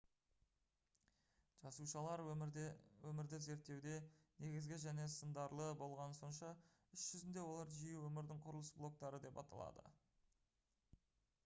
[1.65, 3.93] жасушалар өмірді зерттеуде
[4.45, 6.51] негізгі және сындарлы болғаны сонша
[6.99, 9.89] іс жүзінде олар жиі «өмірдің құрылыс блоктары» деп аталады